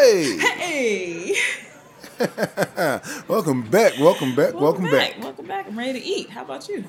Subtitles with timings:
[0.00, 1.34] Hey, Hey,
[3.28, 5.22] welcome back, welcome back, welcome, back.
[5.22, 5.66] Welcome back.
[5.68, 6.30] I'm ready to eat.
[6.30, 6.84] How about you?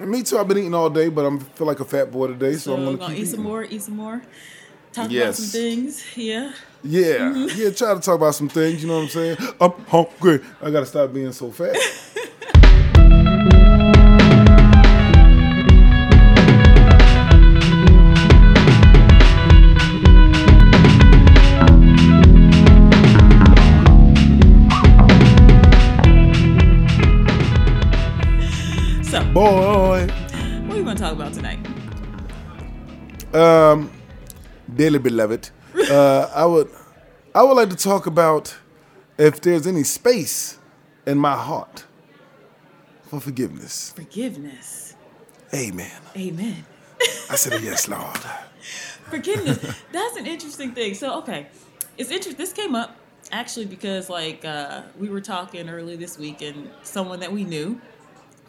[0.00, 0.38] Me too.
[0.38, 2.74] I've been eating all day, but I feel like a fat boy today, so, So
[2.74, 3.62] I'm gonna, gonna keep eat some more.
[3.62, 4.20] Eat some more.
[4.92, 6.04] Talk about some things.
[6.16, 6.52] Yeah.
[6.82, 7.60] Yeah, Mm-hmm.
[7.60, 7.70] yeah.
[7.70, 8.82] Try to talk about some things.
[8.82, 9.36] You know what I'm saying?
[9.60, 10.40] I'm hungry.
[10.60, 11.76] I gotta stop being so fat.
[29.34, 31.58] Boy, what are you gonna talk about tonight?
[33.34, 33.90] um,
[34.72, 35.50] dearly beloved,
[35.90, 36.70] uh, I would,
[37.34, 38.54] I would like to talk about
[39.18, 40.58] if there's any space
[41.04, 41.84] in my heart
[43.02, 43.90] for forgiveness.
[43.96, 44.94] Forgiveness.
[45.52, 45.90] Amen.
[46.16, 46.64] Amen.
[47.28, 48.16] I said yes, Lord.
[49.10, 49.58] Forgiveness.
[49.92, 50.94] That's an interesting thing.
[50.94, 51.48] So, okay,
[51.98, 52.36] it's interesting.
[52.36, 52.94] This came up
[53.32, 57.80] actually because like uh, we were talking earlier this week, and someone that we knew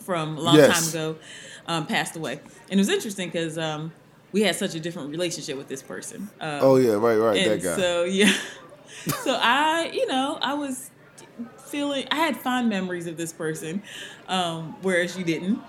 [0.06, 0.80] from a long Yes.
[0.80, 1.20] time ago
[1.68, 2.40] um, passed away,
[2.70, 3.92] and it was interesting because um,
[4.32, 6.30] we had such a different relationship with this person.
[6.40, 7.76] Um, Oh yeah, right, right, that guy.
[7.76, 8.34] so yeah,
[9.24, 10.92] so I, you know, I was
[11.68, 13.82] feeling I had fond memories of this person,
[14.28, 15.60] um, whereas you didn't,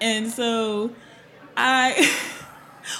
[0.00, 0.92] and so
[1.56, 2.08] I.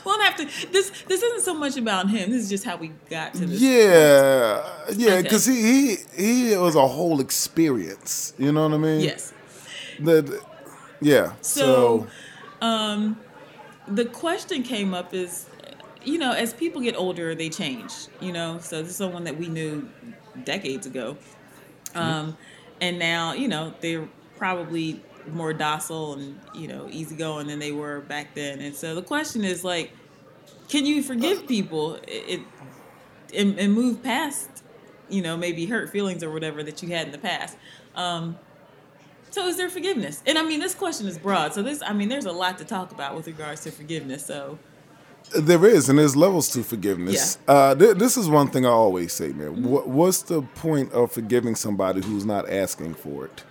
[0.05, 0.45] Well, I have to.
[0.71, 2.31] This this isn't so much about him.
[2.31, 3.61] This is just how we got to this.
[3.61, 4.63] Yeah,
[4.95, 5.23] yeah, Okay.
[5.23, 8.33] because he, he he was a whole experience.
[8.39, 9.01] You know what I mean?
[9.01, 9.33] Yes.
[9.99, 10.41] The-
[11.03, 11.33] yeah.
[11.41, 12.09] So,
[12.61, 13.21] So, um,
[13.89, 15.47] the question came up is,
[16.05, 17.93] you know, as people get older, they change.
[18.21, 19.89] You know, so this is someone that we knew
[20.45, 21.17] decades ago,
[21.95, 22.37] um,
[22.81, 28.01] and now you know they're probably more docile and you know easygoing than they were
[28.01, 28.61] back then.
[28.61, 29.93] And so the question is like,
[30.69, 32.41] can you forgive people it, it
[33.35, 34.49] and, and move past,
[35.09, 37.57] you know, maybe hurt feelings or whatever that you had in the past?
[37.95, 38.39] Um,
[39.33, 40.23] so is there forgiveness?
[40.27, 41.53] And I mean, this question is broad.
[41.55, 44.25] So this, I mean, there's a lot to talk about with regards to forgiveness.
[44.25, 44.59] So
[45.35, 47.39] there is, and there's levels to forgiveness.
[47.49, 49.57] Uh, th- this is one thing I always say, man.
[49.57, 49.65] Mm-hmm.
[49.69, 53.43] What, what's the point of forgiving somebody who's not asking for it?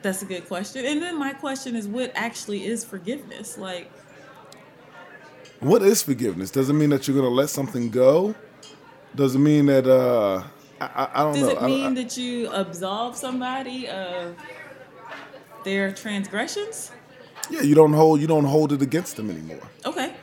[0.00, 0.86] that's a good question.
[0.86, 3.58] And then my question is, what actually is forgiveness?
[3.58, 3.90] Like,
[5.60, 6.50] What is forgiveness?
[6.52, 8.34] Does it mean that you're going to let something go?
[9.16, 10.44] Does it mean that uh,
[10.80, 11.48] I, I, I don't does know?
[11.50, 14.36] it I- mean I- that you absolve somebody of
[15.64, 16.92] their transgressions?
[17.50, 19.62] yeah, you don't hold you don't hold it against them anymore.
[19.84, 20.14] Okay.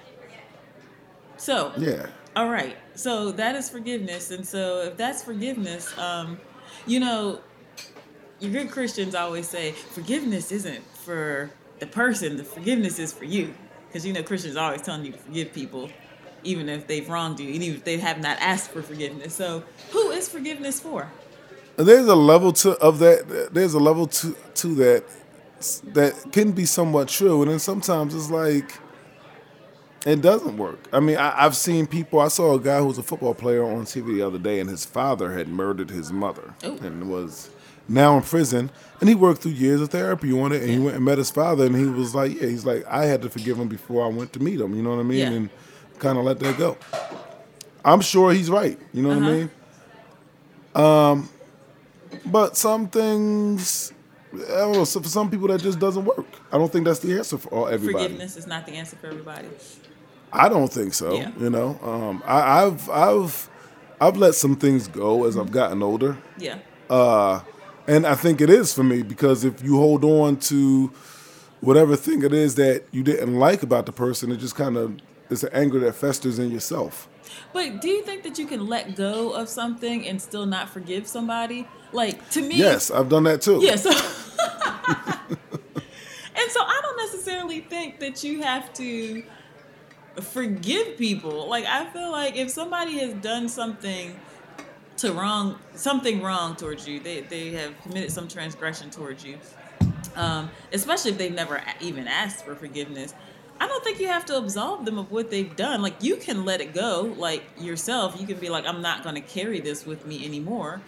[1.37, 2.07] So Yeah.
[2.35, 2.77] All right.
[2.95, 4.31] So that is forgiveness.
[4.31, 6.39] And so if that's forgiveness, um,
[6.85, 7.39] you know,
[8.39, 13.53] your good Christians always say forgiveness isn't for the person, the forgiveness is for you.
[13.87, 15.89] Because you know Christians are always telling you to forgive people,
[16.43, 19.33] even if they've wronged you, and even if they have not asked for forgiveness.
[19.33, 21.09] So who is forgiveness for?
[21.77, 23.53] There's a level to of that.
[23.53, 25.05] There's a level to to that
[25.93, 28.71] that can be somewhat true, and then sometimes it's like
[30.05, 30.87] it doesn't work.
[30.93, 32.19] I mean, I, I've seen people.
[32.19, 34.69] I saw a guy who was a football player on TV the other day, and
[34.69, 36.77] his father had murdered his mother, Oh.
[36.77, 37.49] and was
[37.87, 38.69] now in prison.
[38.99, 41.31] And he worked through years of therapy on it, and he went and met his
[41.31, 44.09] father, and he was like, "Yeah, he's like, I had to forgive him before I
[44.09, 45.19] went to meet him." You know what I mean?
[45.19, 45.29] Yeah.
[45.31, 45.49] And
[45.99, 46.77] kind of let that go.
[47.83, 48.77] I'm sure he's right.
[48.93, 49.31] You know what I Uh-huh.
[49.31, 49.49] mean?
[50.75, 51.29] Um,
[52.27, 53.91] But some things,
[54.43, 54.83] I don't know.
[54.83, 56.25] So for some people, that just doesn't work.
[56.51, 58.03] I don't think that's the answer for all everybody.
[58.05, 59.47] Forgiveness is not the answer for everybody.
[60.33, 61.13] I don't think so.
[61.13, 61.31] Yeah.
[61.39, 63.49] You know, um, I, I've I've
[64.01, 66.57] I've let some things go as I've gotten older, Yeah.
[66.89, 67.41] uh,
[67.87, 70.91] and I think it is for me because if you hold on to
[71.61, 74.97] whatever thing it is that you didn't like about the person, it just kind of
[75.29, 77.07] it's an anger that festers in yourself.
[77.53, 81.07] But do you think that you can let go of something and still not forgive
[81.07, 81.67] somebody?
[81.93, 83.59] Like to me, Yes, I've done that too.
[83.61, 83.91] Yeah, so
[86.35, 89.23] and so I don't necessarily think that you have to
[90.21, 91.47] forgive people.
[91.47, 94.19] Like I feel like if somebody has done something
[94.97, 99.37] to wrong something wrong towards you, they they have committed some transgression towards you.
[100.15, 103.13] Um, especially if they've never even asked for forgiveness.
[103.59, 105.81] I don't think you have to absolve them of what they've done.
[105.81, 108.19] Like you can let it go, like yourself.
[108.19, 110.81] You can be like, I'm not going to carry this with me anymore.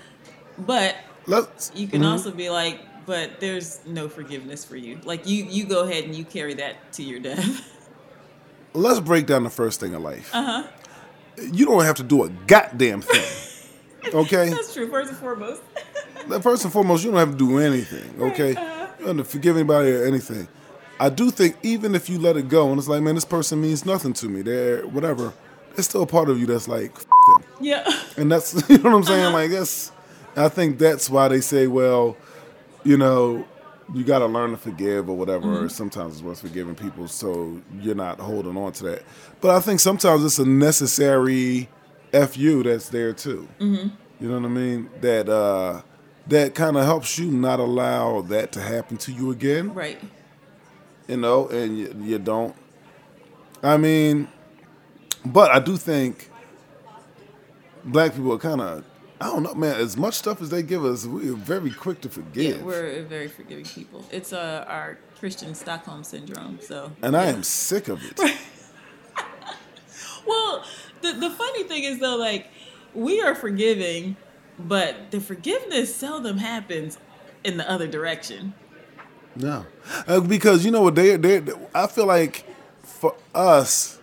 [0.58, 0.96] But
[1.26, 2.12] Let's, you can Mhm.
[2.12, 5.00] also be like, but there's no forgiveness for you.
[5.04, 7.74] Like you, you go ahead and you carry that to your death.
[8.74, 10.30] let's break down the first thing in life.
[10.34, 10.68] Uh huh.
[11.52, 13.26] You don't have to do a goddamn thing.
[14.14, 14.52] Okay.
[14.52, 14.90] That's true.
[14.90, 15.62] First and foremost.
[16.30, 18.56] That First and foremost, you don't have to do anything, okay?
[18.56, 18.88] uh-huh.
[19.00, 20.48] You don't have to forgive anybody or anything.
[20.98, 23.62] I do think even if you let it go and it's like, man, this person
[23.62, 25.34] means nothing to me, they're whatever,
[25.76, 27.44] there's still a part of you that's like, F- them.
[27.60, 28.02] Yeah.
[28.16, 29.26] And that's you know what I'm saying.
[29.26, 29.34] Uh-huh.
[29.34, 29.92] Like that's,
[30.38, 32.16] I think that's why they say, well,
[32.88, 33.46] you know,
[33.94, 35.46] you got to learn to forgive or whatever.
[35.46, 35.66] Mm-hmm.
[35.66, 39.04] Or sometimes it's worth forgiving people, so you're not holding on to that.
[39.42, 41.68] But I think sometimes it's a necessary
[42.14, 43.48] fu that's there too.
[43.60, 43.90] Mm-hmm.
[44.24, 44.90] You know what I mean?
[45.02, 45.82] That uh,
[46.28, 49.74] that kind of helps you not allow that to happen to you again.
[49.74, 50.00] Right.
[51.10, 52.56] You know, and you, you don't.
[53.62, 54.30] I mean,
[55.26, 56.30] but I do think
[57.84, 58.86] black people are kind of.
[59.20, 59.76] I don't know, man.
[59.80, 62.58] As much stuff as they give us, we're very quick to forgive.
[62.58, 64.06] Yeah, we're very forgiving people.
[64.12, 66.60] It's uh, our Christian Stockholm syndrome.
[66.62, 66.92] So.
[67.02, 68.20] and I am sick of it.
[70.28, 70.66] Well,
[71.02, 72.48] the the funny thing is though, like
[72.94, 74.18] we are forgiving,
[74.60, 76.98] but the forgiveness seldom happens
[77.44, 78.54] in the other direction.
[79.36, 79.66] No,
[80.08, 81.42] uh, because you know what they they.
[81.74, 82.44] I feel like
[82.84, 84.00] for us,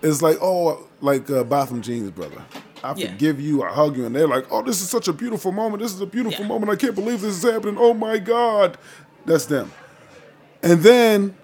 [0.00, 2.44] it's like oh, like uh, Botham Jean's brother.
[2.84, 3.08] I Yeah.
[3.12, 3.62] forgive you.
[3.62, 5.82] I hug you, and they're like, "Oh, this is such a beautiful moment.
[5.82, 6.48] This is a beautiful Yeah.
[6.48, 6.70] moment.
[6.72, 7.76] I can't believe this is happening.
[7.78, 8.76] Oh my God,
[9.24, 9.72] that's them."
[10.62, 11.34] And then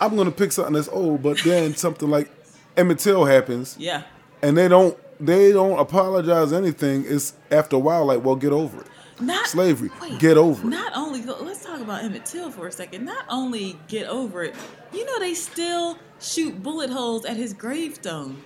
[0.00, 2.30] I'm gonna pick something that's old, but then something like
[2.76, 4.02] Emmett Till happens, Yeah.
[4.42, 7.04] and they don't they don't apologize anything.
[7.08, 8.86] It's after a while like, well, get over it.
[9.20, 9.90] Not Slavery,
[10.20, 10.70] get over it.
[10.70, 13.04] Not only let's talk about Emmett Till for a second.
[13.04, 14.54] Not only get over it,
[14.92, 18.36] you know they still shoot bullet holes at his gravestone.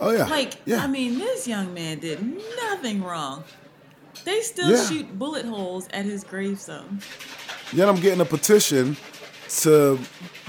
[0.00, 0.82] Oh yeah, Like yeah.
[0.82, 2.20] I mean, this young man did
[2.56, 3.44] nothing wrong.
[4.24, 4.84] They still Yeah.
[4.88, 7.00] shoot bullet holes at his gravestone.
[7.72, 8.96] Yet I'm getting a petition
[9.60, 9.98] to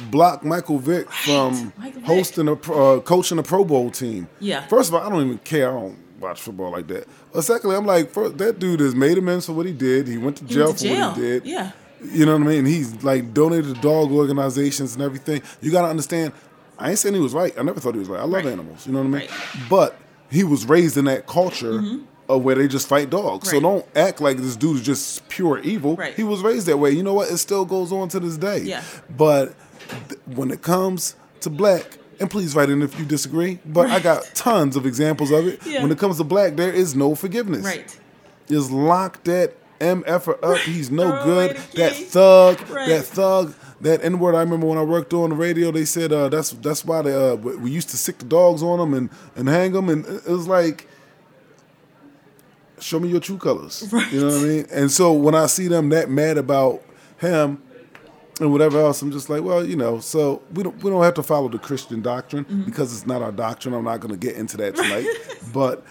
[0.09, 2.05] block Michael Vick from Michael Vick.
[2.05, 4.27] hosting a uh, coaching a Pro Bowl team.
[4.39, 4.65] Yeah.
[4.67, 5.69] First of all, I don't even care.
[5.69, 7.07] I don't watch football like that.
[7.33, 10.07] But secondly, I'm like, first, that dude has made amends for what he did.
[10.07, 11.07] He went to jail went for to jail.
[11.09, 11.45] what he did.
[11.45, 11.71] Yeah.
[12.03, 12.65] You know what I mean?
[12.65, 15.41] He's like donated to dog organizations and everything.
[15.61, 16.33] You got to understand.
[16.77, 17.53] I ain't saying he was right.
[17.57, 18.19] I never thought he was right.
[18.19, 18.51] I love Right.
[18.53, 18.85] animals.
[18.85, 19.21] You know what I mean?
[19.21, 19.29] Right.
[19.69, 19.97] But
[20.29, 21.81] he was raised in that culture
[22.27, 23.49] of where they just fight dogs.
[23.49, 23.63] So Mm-hmm.
[23.65, 25.95] Don't act like this dude is just pure evil.
[25.95, 26.13] Right.
[26.15, 26.91] He was raised that way.
[26.91, 27.29] You know what?
[27.31, 28.59] It still goes on to this day.
[28.59, 28.83] Yeah.
[29.15, 29.53] But
[30.09, 33.99] th- when it comes to black, and please write in if you disagree, but I
[33.99, 35.65] got tons of examples of it.
[35.65, 35.81] Yeah.
[35.83, 37.63] When it comes to black, there is no forgiveness.
[37.63, 37.99] Right.
[38.49, 40.57] Just lock that MFer up.
[40.59, 41.57] He's no good.
[41.75, 42.87] That thug, Right.
[42.89, 44.35] that thug, that N word.
[44.35, 47.13] I remember when I worked on the radio, they said uh, that's that's why they,
[47.13, 49.89] uh, we we used to sick the dogs on them and, and hang them.
[49.89, 50.87] And it was like,
[52.79, 53.87] show me your true colors.
[53.91, 54.11] Right.
[54.11, 54.65] You know what I mean?
[54.71, 56.81] And so when I see them that mad about
[57.19, 57.61] him
[58.41, 61.13] and whatever else, I'm just like, well, you know, so we don't we don't have
[61.15, 62.63] to follow the Christian doctrine Mm-hmm.
[62.63, 63.73] because it's not our doctrine.
[63.73, 65.07] I'm not going to get into that tonight,
[65.53, 65.85] but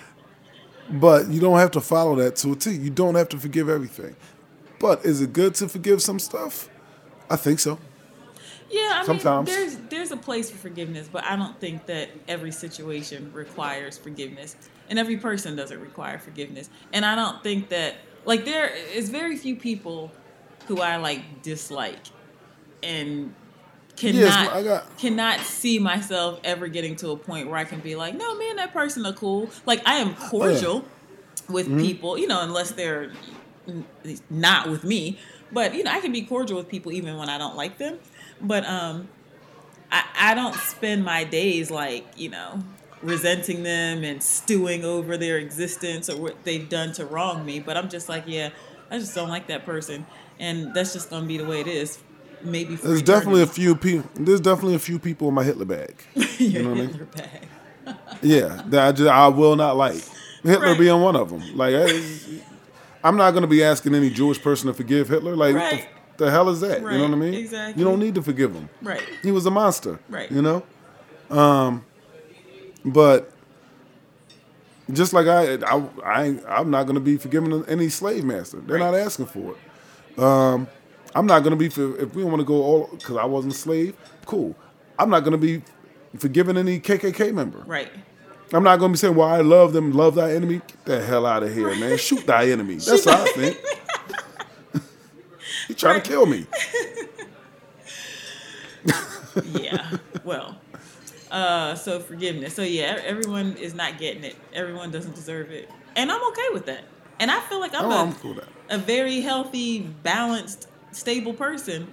[0.90, 2.72] but you don't have to follow that to a T.
[2.72, 4.16] You don't have to forgive everything.
[4.78, 6.68] But is it good to forgive some stuff?
[7.30, 7.78] I think so.
[8.70, 9.48] Yeah, I Sometimes.
[9.48, 13.96] mean, there's there's a place for forgiveness, but I don't think that every situation requires
[13.96, 14.56] forgiveness,
[14.90, 16.70] and every person doesn't require forgiveness.
[16.92, 17.94] And I don't think that
[18.24, 20.10] like there is very few people
[20.66, 22.00] who I like dislike,
[22.82, 23.32] and
[23.96, 27.80] cannot Yes, I got- cannot see myself ever getting to a point where I can
[27.80, 29.50] be like, no, me and that person are cool.
[29.66, 30.84] Like I am cordial
[31.48, 31.80] with Mm-hmm.
[31.80, 33.12] people, you know, unless they're
[34.30, 35.18] not with me.
[35.52, 37.98] But you know, I can be cordial with people even when I don't like them.
[38.40, 39.08] But um,
[39.92, 42.60] I, I don't spend my days like you know
[43.02, 47.60] resenting them and stewing over their existence or what they've done to wrong me.
[47.60, 48.50] But I'm just like, yeah,
[48.90, 50.06] I just don't like that person,
[50.40, 51.98] and that's just gonna be the way it is.
[52.44, 54.08] Maybe for There's definitely a few people.
[54.14, 55.94] There's definitely a few people in my Hitler bag.
[56.38, 57.08] your know what I mean?
[57.16, 57.96] Bag.
[58.22, 60.02] Yeah, that I just I will not like.
[60.42, 60.78] Hitler Right.
[60.78, 61.56] being one of them.
[61.56, 61.74] Like
[63.02, 65.34] I'm not going to be asking any Jewish person to forgive Hitler.
[65.36, 65.88] Like Right.
[66.18, 66.80] the, the hell is that?
[66.80, 67.34] You know what I mean?
[67.34, 67.80] exactly.
[67.82, 68.68] You don't need to forgive him.
[68.82, 69.02] Right.
[69.22, 69.98] He was a monster.
[70.08, 70.30] Right.
[70.30, 70.62] You know?
[71.30, 71.84] Um
[72.84, 73.30] but
[74.92, 78.58] just like I I, I I'm not going to be forgiving any slave master.
[78.60, 78.92] They're Right.
[78.92, 80.18] not asking for it.
[80.22, 80.68] Um
[81.14, 83.24] I'm not going to be for, if we don't want to go all cuz I
[83.24, 83.94] wasn't a slave,
[84.26, 84.56] cool.
[84.98, 85.62] I'm not going to be
[86.18, 87.58] forgiving any KKK member.
[87.66, 87.90] Right.
[88.52, 90.56] I'm not going to be saying, well, I love them, love thy enemy.
[90.66, 91.96] Get the hell out of here, man.
[91.98, 92.74] Shoot thy enemy.
[92.86, 93.58] That's what I think.
[95.66, 96.46] He's trying to kill me.
[99.52, 99.96] yeah.
[100.24, 100.56] Well,
[101.30, 102.54] uh, so forgiveness.
[102.54, 104.36] So yeah, everyone is not getting it.
[104.52, 106.84] Everyone doesn't deserve it, and I'm okay with that.
[107.18, 108.36] And I feel like I'm, Oh, a, I'm cool
[108.68, 111.90] a very healthy, balanced, stable person.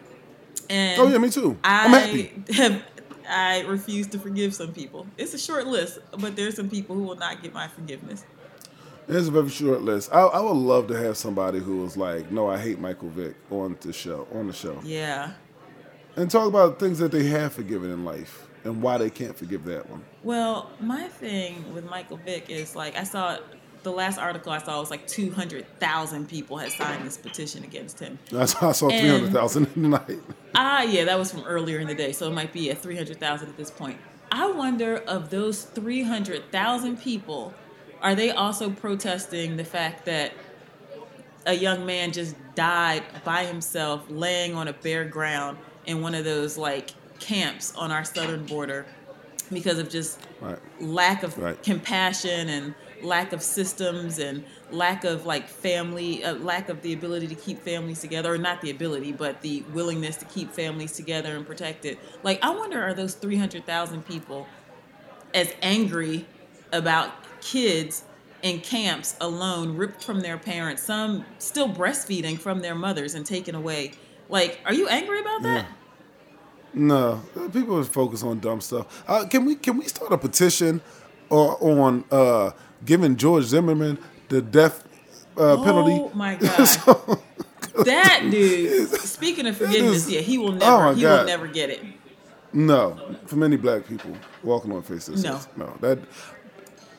[0.69, 1.57] And Oh, yeah, me too.
[1.63, 2.43] I I'm happy.
[2.53, 2.83] have.
[3.29, 5.07] I refuse to forgive some people.
[5.17, 8.25] It's a short list, but there's some people who will not get my forgiveness.
[9.07, 10.09] It's a very short list.
[10.13, 13.35] I, I would love to have somebody who was like, no, I hate Michael Vick
[13.49, 14.79] on the show, on the show.
[14.83, 15.31] Yeah.
[16.15, 18.47] And talk about things that they have forgiven in life.
[18.63, 20.03] and why they can't forgive that one.
[20.23, 23.37] Well, my thing with Michael Vick is like I saw
[23.83, 27.63] the last article I saw was like two hundred thousand people had signed this petition
[27.63, 28.19] against him.
[28.35, 30.19] I saw And- three hundred thousand tonight.
[30.55, 32.95] Ah, yeah, that was from earlier in the day, so it might be at three
[32.95, 33.97] hundred thousand at this point.
[34.31, 37.53] I wonder of those three hundred thousand people,
[38.01, 40.33] are they also protesting the fact that
[41.47, 45.57] a young man just died by himself, laying on a bare ground
[45.87, 48.85] in one of those like camps on our southern border
[49.51, 50.57] because of just Right.
[50.79, 51.61] lack of Right.
[51.63, 52.73] compassion and
[53.03, 57.59] lack of systems and lack of like family uh, lack of the ability to keep
[57.59, 61.97] families together or not the ability but the willingness to keep families together and protected
[62.23, 64.47] like i wonder are those 300000 people
[65.33, 66.25] as angry
[66.71, 68.03] about kids
[68.41, 73.55] in camps alone ripped from their parents some still breastfeeding from their mothers and taken
[73.55, 73.91] away?
[74.29, 75.65] Like are you angry about that?
[76.73, 79.03] No, people focus on dumb stuff.
[79.07, 80.81] Uh, can we can we start a petition
[81.29, 82.51] or on uh,
[82.85, 83.97] giving George Zimmerman
[84.29, 84.87] the death
[85.37, 85.93] uh, penalty?
[85.93, 87.19] Oh my god.
[87.85, 88.89] that dude.
[88.99, 90.77] Speaking of forgiveness, is- yeah, he will oh never.
[90.83, 91.81] my he will never get it.
[92.53, 94.11] No, for many black people
[94.43, 95.23] walking on faces.
[95.23, 95.39] No.
[95.55, 95.99] no, that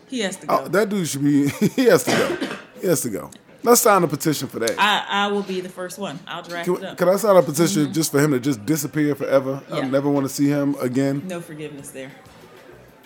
[0.09, 0.61] He has to go.
[0.65, 1.49] oh, that dude should be.
[1.77, 2.57] He has to go.
[2.81, 3.31] He has to go.
[3.63, 4.75] Let's sign a petition for that.
[4.79, 6.19] I, I will be the first one.
[6.27, 6.99] I'll draft Can, it up.
[6.99, 9.63] can I sign a petition just for him to just disappear forever?
[9.71, 11.23] I never want to see him again.
[11.29, 12.11] No forgiveness there.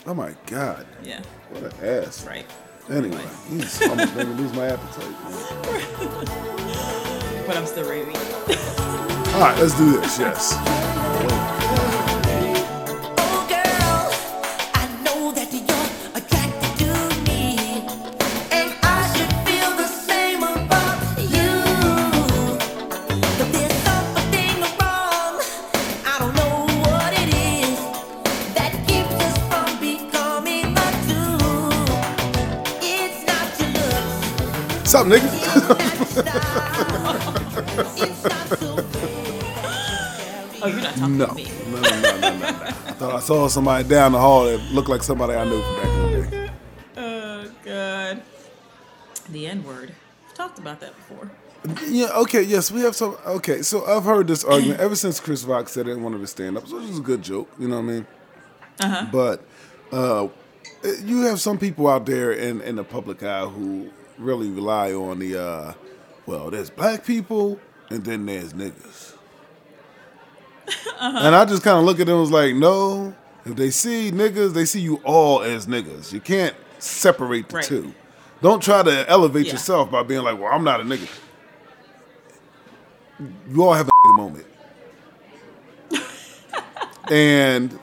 [0.07, 2.25] Oh my God, Yeah, what an ass.
[2.27, 2.47] right.
[2.89, 5.11] Anyway, he's almost made me lose my appetite.
[5.11, 5.33] man.
[7.47, 8.15] But I'm still ready.
[9.35, 10.19] All right, let's do this.
[10.21, 11.36] Yes.
[35.13, 36.27] Up, nigga?
[37.79, 38.77] It's not so
[40.63, 41.45] Oh, you're not talking No, to me.
[41.69, 42.47] no, no, no, no, no.
[42.49, 45.77] I thought I saw somebody down the hall that looked like somebody I knew from
[45.77, 46.51] back in the day.
[46.97, 48.23] Oh god.
[49.31, 49.93] The N word.
[50.25, 51.31] We've talked about that before.
[51.89, 53.17] Yeah, okay, yes, we have some.
[53.27, 56.21] Okay, so I've heard this argument ever since Chris Rock said it in one of
[56.21, 58.07] his stand ups, which is a good joke, you know what I mean?
[58.81, 59.07] Uh-huh.
[59.13, 59.45] But
[59.93, 60.29] uh,
[61.05, 65.19] you have some people out there in, in the public eye who really rely on
[65.19, 65.73] the, uh,
[66.27, 67.59] well, there's black people
[67.91, 69.15] and then there's niggas.
[70.69, 71.19] Uh-huh.
[71.23, 74.11] And I just kind of look at them and was like, no, if they see
[74.11, 76.13] niggas, they see you all as niggas.
[76.13, 77.65] You can't separate the Right.
[77.65, 77.95] two.
[78.43, 79.53] Don't try to elevate Yeah.
[79.53, 81.09] yourself by being like, well, I'm not a nigga.
[83.51, 84.47] You all have a nigga moment.
[87.11, 87.79] and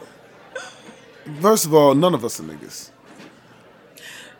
[1.42, 2.90] first of all, none of us are niggas.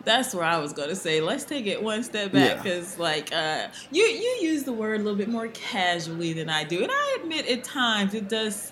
[0.06, 1.22] That's where I was gonna say.
[1.22, 2.62] Let's take it one step back Yeah.
[2.62, 6.64] because, like, uh, you you use the word a little bit more casually than I
[6.66, 8.72] do, and I admit at times it does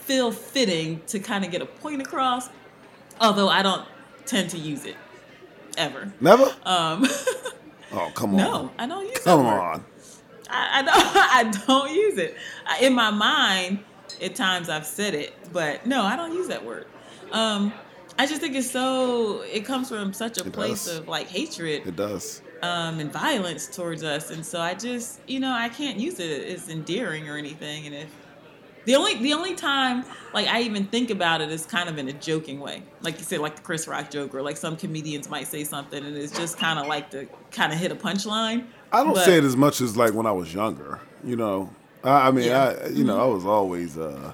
[0.00, 2.48] feel fitting to kind of get a point across.
[3.20, 3.86] Although I don't
[4.26, 4.96] tend to use it
[5.76, 6.12] ever.
[6.20, 6.52] Never?
[6.64, 7.06] Um,
[7.92, 8.36] Oh, come on.
[8.38, 9.60] no, I don't use Come that word.
[9.60, 9.84] on.
[10.50, 10.96] I, I don't.
[11.60, 12.36] I don't use it.
[12.66, 13.84] I, in my mind,
[14.20, 16.86] at times I've said it, but no, I don't use that word.
[17.30, 17.72] Um,
[18.18, 19.42] I just think it's so.
[19.42, 20.98] It comes from such a It place does.
[20.98, 22.42] of like hatred It does.
[22.62, 26.44] um, and violence towards us, and so I just, you know, I can't use it
[26.48, 27.86] as endearing or anything.
[27.86, 28.08] And if
[28.84, 32.08] the only the only time like I even think about it is kind of in
[32.08, 35.28] a joking way, like you said, like the Chris Rock joke, or like some comedians
[35.28, 38.64] might say something, and it's just kind of like to kind of hit a punchline.
[38.92, 41.00] I don't But- say it as much as like when I was younger.
[41.24, 41.70] You know,
[42.04, 42.74] I, I mean, Yeah.
[42.74, 42.86] Mm-hmm.
[42.86, 44.32] I you know I was always uh,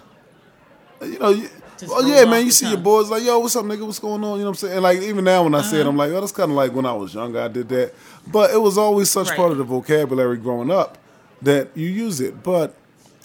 [1.02, 1.48] you know, you,
[1.88, 2.44] oh yeah, man.
[2.44, 3.84] You see your boys like, yo, what's up, nigga?
[3.86, 4.38] What's going on?
[4.38, 4.74] You know what I'm saying?
[4.74, 5.88] And, like even now when I say it, Uh-huh.
[5.90, 7.40] I'm like, oh, that's kind of like when I was younger.
[7.40, 7.94] I did that,
[8.26, 9.36] but it was always such Right.
[9.36, 10.98] part of the vocabulary growing up
[11.42, 12.42] that you use it.
[12.42, 12.74] But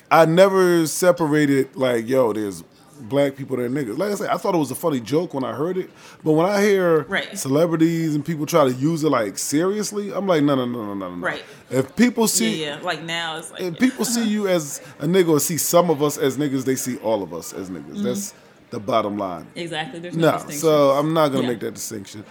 [0.10, 2.64] I never separated like, yo, there's
[3.02, 3.98] black people that are niggas.
[3.98, 5.90] Like I said, I thought it was a funny joke when I heard it,
[6.24, 7.38] but when I hear Right.
[7.38, 10.94] celebrities and people try to use it like seriously, I'm like, no, no, no, no,
[10.94, 11.22] no, no.
[11.26, 11.44] Right.
[11.70, 12.80] If people see, yeah.
[12.82, 16.02] Like now, it's like if people see you as a nigga or see some of
[16.02, 18.02] us as niggas, they see all of us as niggas.
[18.02, 18.34] That's
[18.72, 19.48] the bottom line.
[19.56, 20.00] exactly.
[20.00, 21.50] There's no, No, so I'm not gonna Yeah.
[21.50, 22.24] make that distinction.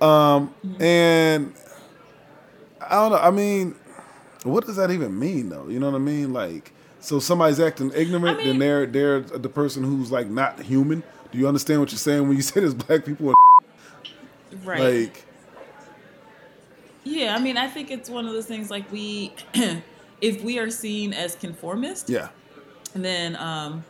[0.00, 1.52] Um, and
[2.80, 3.18] I don't know.
[3.18, 3.74] I mean,
[4.44, 5.68] what does that even mean, though?
[5.68, 6.32] You know what I mean?
[6.32, 6.72] Like,
[7.06, 11.04] so somebody's acting ignorant, I then they're they're the person who's like not human.
[11.30, 13.32] Do you understand what you're saying when you say there's black people?
[14.64, 14.80] right.
[14.80, 15.24] Like,
[17.04, 19.32] yeah, I mean, I think it's one of those things like we,
[20.20, 22.30] if we are seen as conformist, yeah,
[22.92, 23.84] then um,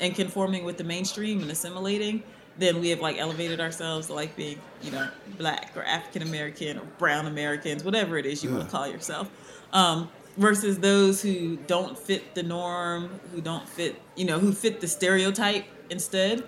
[0.00, 2.24] and conforming with the mainstream and assimilating,
[2.58, 5.08] then we have like elevated ourselves to like being, you know,
[5.38, 9.30] black or African American or brown Americans, whatever it is you want to call yourself.
[9.72, 14.80] Um, versus those who don't fit the norm, who don't fit, you know, who fit
[14.80, 16.46] the stereotype instead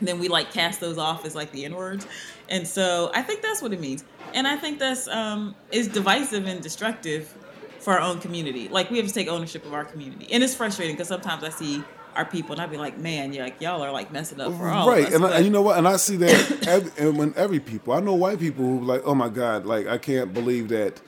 [0.00, 2.06] then we like cast those off as like the N words.
[2.48, 4.04] And so I think that's what it means.
[4.32, 7.34] And I think that's um is divisive and destructive
[7.78, 8.68] for our own community.
[8.68, 10.28] Like we have to take ownership of our community.
[10.32, 11.82] And it's frustrating because sometimes I see
[12.16, 14.68] our people and I'd be like, man, yeah, like y'all are like messing up for
[14.68, 15.12] all right, of us.
[15.12, 15.78] Right, and, I, and you know what?
[15.78, 19.02] And I see that every, and when every people, I know white people who like,
[19.04, 21.00] oh my god, like I can't believe that.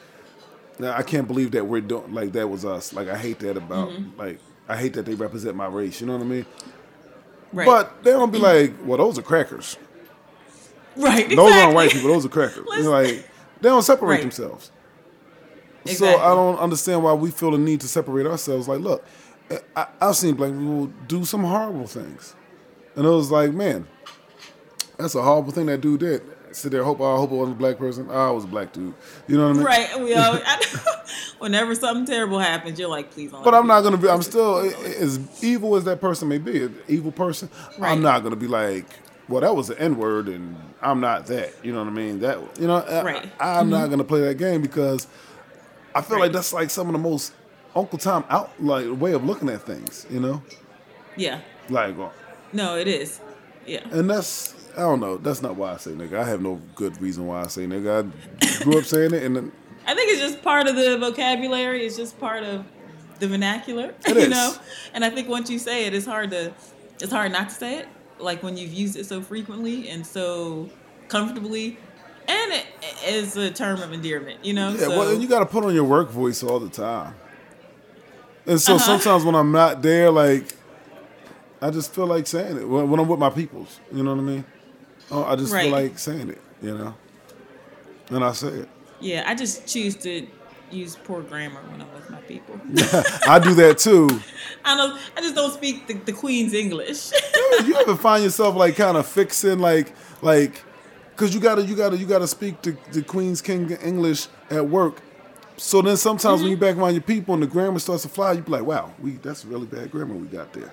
[0.82, 2.92] I can't believe that we're doing like that was us.
[2.92, 4.18] Like I hate that about Mm-hmm.
[4.18, 6.00] like I hate that they represent my race.
[6.00, 6.46] You know what I mean?
[7.52, 7.66] right.
[7.66, 9.76] But they don't be like, well, those are crackers.
[10.96, 12.10] right, Those aren't white people.
[12.10, 12.66] Those are crackers.
[12.66, 13.28] Like
[13.60, 14.20] they don't separate Right.
[14.22, 14.70] themselves.
[15.86, 18.66] So I don't understand why we feel the need to separate ourselves.
[18.66, 19.04] Like, look,
[19.76, 22.34] I, I've seen black people do some horrible things,
[22.96, 23.86] and it was like, man,
[24.98, 26.22] that's a horrible thing that dude did.
[26.56, 28.10] Sit there, hope I hope it wasn't a black person.
[28.10, 28.94] I was a black dude.
[29.28, 29.62] You know what I mean?
[29.62, 30.00] Right.
[30.00, 31.04] We all, I,
[31.38, 33.44] whenever something terrible happens, you're like, please don't.
[33.44, 34.08] But I'm not gonna be.
[34.08, 37.50] I'm still as evil as that person may be, an evil person.
[37.78, 37.92] Right.
[37.92, 38.86] I'm not gonna be like,
[39.28, 41.52] well, that was the N word, and I'm not that.
[41.62, 42.20] You know what I mean?
[42.20, 43.32] That you know, I- Right.
[43.38, 43.90] I, am not mm-hmm.
[43.90, 45.08] gonna play that game because
[45.94, 46.22] I feel Right.
[46.22, 47.34] like that's like some of the most
[47.74, 50.06] Uncle Tom out like way of looking at things.
[50.08, 50.42] You know,
[51.16, 51.40] Yeah.
[51.68, 52.14] like, well,
[52.54, 53.20] No, it is.
[53.66, 53.80] Yeah.
[53.90, 55.16] and that's I don't know.
[55.16, 56.18] That's not why I say nigga.
[56.18, 58.10] I have no good reason why I say nigga.
[58.60, 59.52] I grew up saying it, and then
[59.86, 61.86] I think it's just part of the vocabulary.
[61.86, 62.64] It's just part of
[63.18, 64.28] the vernacular, It you is.
[64.28, 64.54] know.
[64.92, 66.52] And I think once you say it, it's hard to
[67.00, 67.88] it's hard not to say it.
[68.18, 70.68] Like when you've used it so frequently and so
[71.08, 71.78] comfortably,
[72.28, 72.66] and it
[73.06, 74.70] is a term of endearment, you know.
[74.70, 77.14] Yeah, so, well, and you got to put on your work voice all the time.
[78.46, 78.84] And so Uh-huh.
[78.98, 80.54] sometimes when I'm not there, like,
[81.60, 82.68] I just feel like saying it.
[82.68, 84.44] When, when I'm with my peoples, you know what I mean?
[85.10, 85.64] Oh, I just Right.
[85.64, 86.94] feel like saying it, you know?
[88.10, 88.68] And I say it.
[89.00, 90.26] yeah, I just choose to
[90.70, 92.58] use poor grammar when I'm with my people.
[93.28, 94.08] I do that too.
[94.64, 94.98] I don't.
[95.16, 97.12] I just don't speak the, the Queen's English.
[97.64, 99.92] you ever find yourself like kind of fixing like
[100.22, 100.62] like
[101.10, 105.00] because you gotta you gotta you gotta speak the, the Queen's King English at work.
[105.56, 106.62] So then sometimes when mm-hmm.
[106.62, 108.92] you're back around your people and the grammar starts to fly, you be like, wow,
[109.00, 110.70] we that's really bad grammar we got there.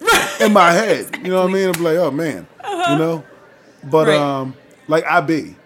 [0.40, 1.68] In my head, you know what I mean?
[1.68, 2.98] I'm like, oh man, you uh-huh.
[2.98, 3.24] know.
[3.84, 4.16] But Right.
[4.18, 4.54] um,
[4.88, 5.56] like I be.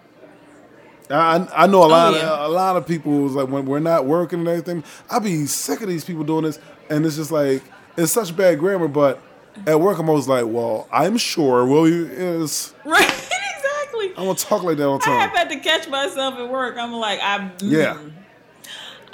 [1.09, 2.29] I, I know a lot yeah.
[2.29, 4.83] of a lot of people was like when we're not working and everything.
[5.09, 7.63] I be sick of these people doing this, and it's just like
[7.95, 8.89] it's such bad grammar.
[8.89, 9.21] But
[9.65, 12.73] at work, I'm always like, well, I'm sure Willie is.
[12.85, 13.03] right.
[13.03, 14.09] exactly.
[14.17, 15.17] I'm gonna talk like that all the time.
[15.17, 16.75] I have had to catch myself at work.
[16.77, 17.51] I'm like, I'm.
[17.51, 17.97] mm, Yeah.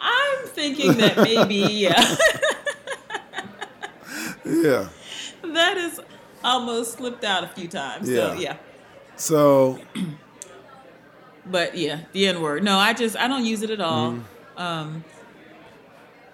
[0.05, 2.15] I'm thinking that maybe, yeah,
[4.45, 4.89] Yeah.
[5.53, 5.99] that has
[6.43, 8.07] almost slipped out a few times.
[8.07, 8.57] So Yeah.
[9.15, 9.80] So
[11.45, 12.63] But yeah, the N word.
[12.63, 14.12] No, I just I don't use it at all.
[14.13, 14.62] Mm-hmm.
[14.62, 15.04] Um,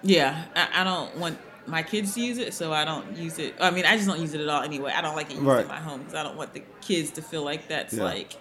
[0.02, 3.54] yeah, I, I don't want my kids to use it, so I don't use it.
[3.60, 4.92] I mean, I just don't use it at all anyway.
[4.94, 5.62] I don't like it used Right.
[5.62, 8.04] in my home because I don't want the kids to feel like that's Yeah.
[8.04, 8.36] like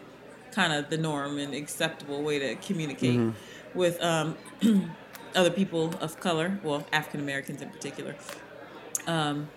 [0.52, 3.78] kind of the norm and acceptable way to communicate Mm-hmm.
[3.78, 4.38] with um,
[5.36, 8.15] other people of color, well, African Americans in particular.
[9.08, 9.49] Um,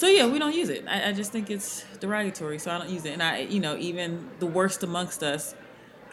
[0.00, 0.86] so yeah, we don't use it.
[0.88, 3.12] I, I just think it's derogatory, so I don't use it.
[3.12, 5.54] And I, you know, even the worst amongst us,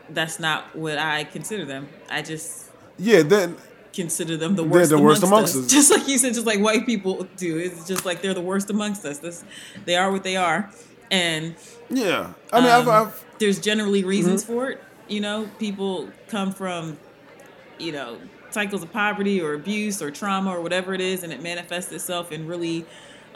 [0.10, 1.88] that's not what I consider them.
[2.10, 3.56] I just yeah, then
[3.94, 4.90] consider them the worst.
[4.90, 5.66] They're the worst amongst, amongst us.
[5.68, 5.72] us.
[5.88, 7.58] Just like you said, just like white people do.
[7.58, 9.20] It's just like they're the worst amongst us.
[9.20, 9.46] This,
[9.86, 10.70] they are what they are,
[11.10, 11.56] and
[11.90, 12.34] yeah.
[12.52, 14.54] I mean, I've, um, I've there's generally reasons Mm-hmm.
[14.54, 14.84] for it.
[15.08, 16.98] You know, people come from,
[17.80, 18.18] you know,
[18.50, 22.34] cycles of poverty or abuse or trauma or whatever it is, and it manifests itself
[22.34, 22.86] in really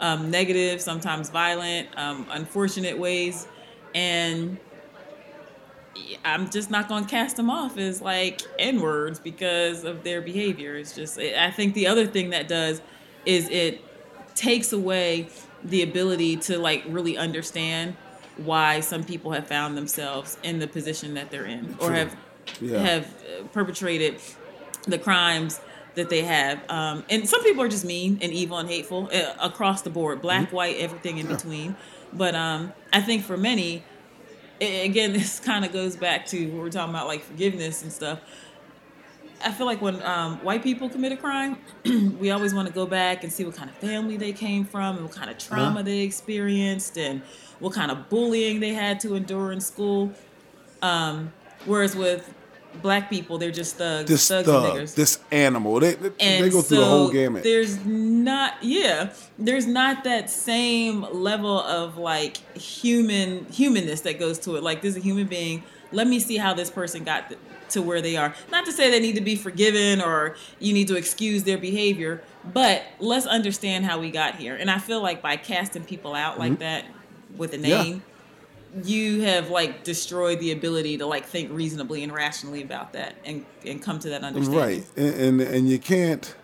[0.02, 3.46] um, negative, sometimes violent, um, unfortunate ways.
[3.94, 4.58] And
[6.24, 10.20] I'm just not going to cast them off as like N words because of their
[10.20, 10.76] behavior.
[10.76, 12.82] It's just, I think the other thing that does
[13.24, 13.80] is it
[14.34, 15.28] takes away
[15.64, 17.96] the ability to like really understand
[18.38, 21.96] why some people have found themselves in the position that they're in or True.
[21.96, 22.16] have
[22.60, 22.78] Yeah.
[22.78, 24.16] have uh, perpetrated
[24.86, 25.60] the crimes
[25.94, 29.34] that they have um, and some people are just mean and evil and hateful uh,
[29.40, 30.56] across the board black Mm-hmm.
[30.56, 31.76] white everything in between
[32.12, 33.82] but um, i think for many
[34.60, 37.92] a- again this kind of goes back to what we're talking about like forgiveness and
[37.92, 38.20] stuff
[39.44, 41.58] I feel like when um, white people commit a crime,
[42.20, 44.98] we always want to go back and see what kind of family they came from
[44.98, 45.82] and what kind of trauma Uh-huh.
[45.82, 47.22] they experienced and
[47.58, 50.12] what kind of bullying they had to endure in school.
[50.80, 51.32] Um,
[51.64, 52.32] whereas with
[52.80, 54.94] black people they're just thugs, this thugs thug, and niggers.
[54.94, 55.80] this animal.
[55.80, 56.08] They they,
[56.40, 57.42] they go through the whole gamut.
[57.42, 64.56] There's not, yeah, there's not that same level of like human humanness that goes to
[64.56, 64.62] it.
[64.62, 65.64] Like this is a human being.
[65.90, 68.34] Let me see how this person got th- to where they are.
[68.50, 72.22] Not to say they need to be forgiven or you need to excuse their behavior,
[72.52, 74.54] but let's understand how we got here.
[74.54, 76.84] And I feel like by casting people out like that
[77.36, 77.66] with a Mm-hmm.
[77.94, 77.98] Yeah.
[78.84, 83.44] You have like destroyed the ability to like think reasonably and rationally about that and,
[83.66, 84.58] and come to that understanding.
[84.60, 86.34] Right, and, and and you can't.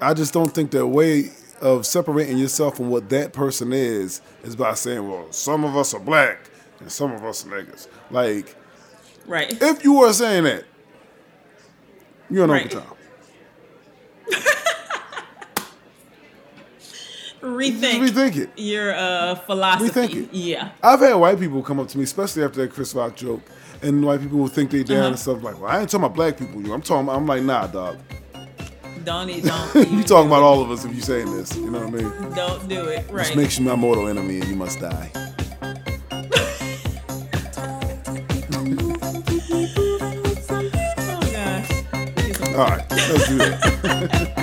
[0.00, 4.54] I just don't think that way of separating yourself from what that person is is
[4.54, 8.54] by saying, "Well, some of us are black and some of us are niggas." Like,
[9.26, 9.60] Right.
[9.60, 10.64] if you are saying that,
[12.30, 12.74] you're an Right.
[12.74, 12.96] Uncle
[17.40, 18.06] Rethink.
[18.08, 18.50] Rethink it.
[18.56, 19.88] your uh, philosophy.
[19.88, 20.34] Rethink it.
[20.34, 20.70] Yeah.
[20.82, 23.40] I've had white people come up to me, especially after that Chris Rock joke,
[23.82, 25.06] and white people will think they down Uh-huh.
[25.08, 26.60] and stuff like, "Well, I ain't talking about black people.
[26.62, 27.08] You, I'm talking.
[27.08, 27.96] I'm like, nah, dog.
[29.04, 29.44] Don't eat.
[29.74, 29.74] Don't.
[29.90, 31.56] you talking about all of us if you saying this.
[31.56, 32.34] You know what I mean?
[32.34, 33.06] Don't do it.
[33.10, 33.26] Right.
[33.26, 35.10] This makes you my mortal enemy, and you must die.
[40.92, 42.54] oh.
[42.56, 44.32] All right, let's do that.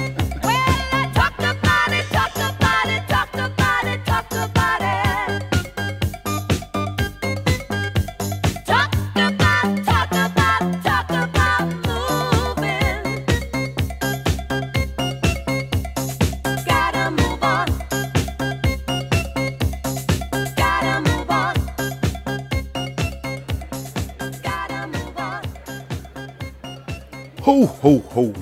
[27.82, 28.34] Ho ho.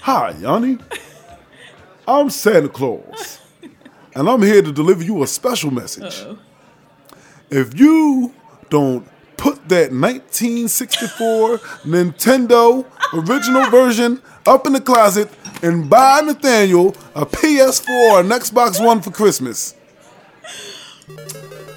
[0.00, 0.78] Hi, Yanni.
[2.08, 3.40] I'm Santa Claus,
[4.16, 6.22] and I'm here to deliver you a special message.
[6.22, 6.38] Uh-oh.
[7.50, 8.34] If you
[8.68, 15.28] don't put that 1964 Nintendo original version up in the closet
[15.62, 19.76] and buy Nathaniel a PS4 or an Xbox One for Christmas,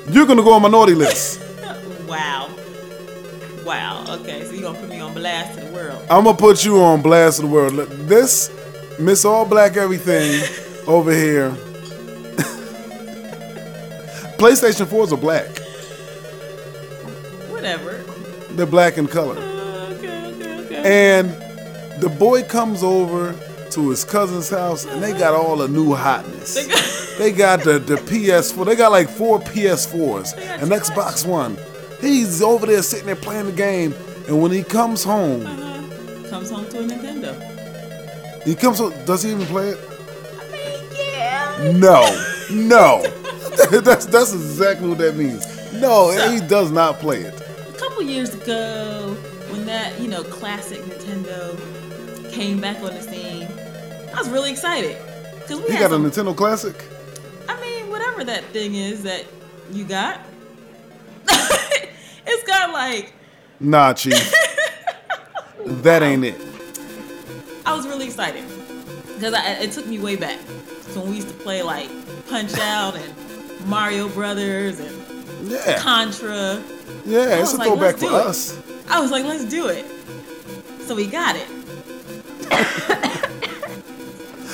[0.10, 1.40] you're gonna go on my naughty list.
[2.08, 2.50] Wow.
[3.66, 4.06] Wow.
[4.20, 4.44] Okay.
[4.46, 6.02] So you gonna put me on blast to the world?
[6.10, 7.74] I'm gonna put you on blast of the world.
[7.74, 8.52] Look, This
[9.00, 10.42] Miss All Black Everything
[10.88, 11.50] over here.
[14.38, 15.48] PlayStation 4s are black.
[17.50, 17.94] Whatever.
[18.54, 19.38] They're black in color.
[19.38, 20.26] Uh, okay.
[20.34, 20.60] Okay.
[20.66, 21.20] Okay.
[21.20, 21.30] And
[22.02, 23.34] the boy comes over
[23.72, 26.54] to his cousin's house and they got all the new hotness.
[27.18, 28.66] They got- the, the PS4.
[28.66, 31.58] They got like four PS4s, They an Xbox One.
[32.02, 33.94] He's over there sitting there playing the game.
[34.28, 36.30] And when he comes home, uh-huh.
[36.30, 38.44] Comes home to a Nintendo.
[38.44, 38.94] he comes home.
[39.06, 39.78] Does he even play it?
[40.40, 41.72] I mean, yeah.
[41.72, 42.02] No,
[42.52, 43.04] no.
[43.82, 45.46] that's that's exactly what that means.
[45.74, 47.34] No, he does not play it.
[47.70, 49.16] A couple years ago,
[49.50, 53.48] when that you know classic Nintendo came back on the scene,
[54.14, 54.98] I was really excited
[55.40, 56.76] because we He got a Nintendo Classic.
[57.48, 59.26] I mean, whatever that thing is that
[59.72, 60.20] you got,
[62.28, 63.14] it's got like
[63.60, 64.34] Nah, chief.
[65.66, 66.36] that ain't it.
[67.66, 68.44] I was really excited
[69.16, 69.34] because
[69.64, 70.38] it took me way back
[70.92, 71.90] So when we used to play like
[72.30, 76.62] Punch Out and Mario Brothers and Yeah, Contra.
[77.06, 77.40] yeah.
[77.42, 78.12] It's a like, throwback it.
[78.12, 78.60] us.
[78.90, 79.86] I was like, let's do it.
[80.82, 81.48] So we got it.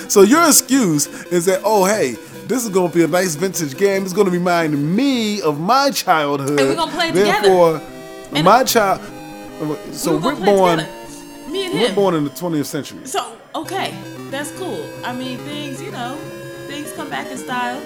[0.10, 2.18] So your excuse is that oh hey,
[2.52, 4.04] this is gonna be a nice vintage game.
[4.04, 6.60] It's gonna remind me of my childhood.
[6.60, 7.48] And we're gonna play it together.
[7.48, 7.82] Therefore,
[8.34, 9.00] And- my child.
[9.94, 10.86] So We were we're born.
[11.50, 11.96] Me and We're him.
[11.96, 13.00] born in the 20th century.
[13.06, 13.24] So
[13.56, 13.94] okay,
[14.30, 14.84] that's cool.
[15.06, 16.18] I mean, things you know,
[16.68, 17.80] things come back in style.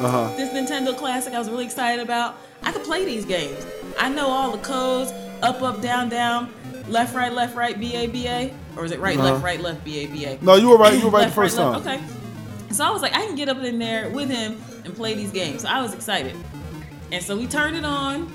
[0.00, 0.30] Uh huh.
[0.38, 2.36] This Nintendo Classic, I was really excited about.
[2.62, 3.66] I could play these games.
[3.98, 5.12] I know all the codes:
[5.42, 6.48] up, up, down, down,
[6.88, 9.32] left, right, left, right, B A B A, or is it right, Uh-huh.
[9.32, 10.38] left, right, left, B A B A?
[10.40, 10.94] No, you were right.
[10.98, 11.72] You were right the first right, time.
[11.84, 11.86] left.
[11.86, 12.00] Okay.
[12.70, 15.30] So I was like, I can get up in there with him and play these
[15.30, 15.62] games.
[15.62, 16.36] So I was excited.
[17.12, 18.30] And so we turned it on.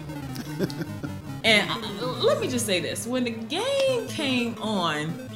[1.44, 5.30] and I- let me just say this when the game came on,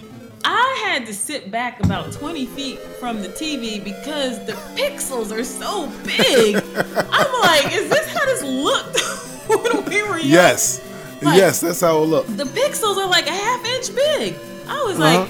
[0.47, 5.43] I had to sit back about 20 feet from the TV because the pixels are
[5.43, 6.55] so big.
[7.11, 8.99] I'm like, is this how this looked
[9.49, 10.27] when we were young?
[10.27, 10.81] Yes.
[11.21, 12.37] Like- yes, that's how it looked.
[12.37, 14.35] The pixels are like a half inch big.
[14.67, 15.19] I was Uh-huh.
[15.21, 15.29] like,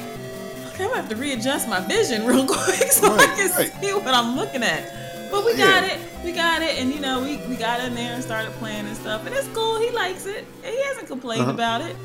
[0.79, 3.71] I'm gonna have to readjust my vision real quick so I can right.
[3.81, 4.91] see what I'm looking at.
[5.31, 5.93] But we got Yeah.
[5.93, 5.99] it.
[6.23, 6.77] We got it.
[6.79, 9.25] And you know, we, we got in there and started playing and stuff.
[9.25, 9.79] And it's cool.
[9.79, 10.45] He likes it.
[10.63, 11.51] And he hasn't complained Uh-huh.
[11.53, 11.95] about it.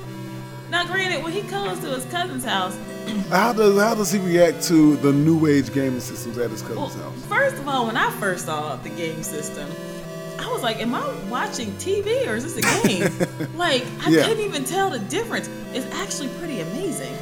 [0.70, 2.76] Now, granted, when he comes to his cousin's house,
[3.30, 6.86] How does how does he react to the new age gaming systems at his well,
[6.86, 7.26] cousin's house?
[7.26, 9.68] first of all, when I first saw the game system,
[10.38, 13.10] I was like, am I watching TV or is this a game?
[13.56, 14.26] like, I Yeah.
[14.28, 15.48] couldn't even tell the difference.
[15.74, 17.14] It's actually pretty amazing.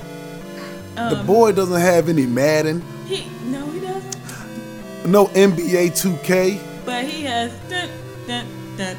[1.10, 4.16] The Um, boy doesn't have any Madden, He no, he doesn't.
[5.06, 6.58] no NBA 2K.
[6.84, 7.88] But he has dun
[8.26, 8.96] dun dun.